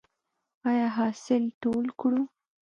[0.69, 2.21] آیا حاصل ټول کړو؟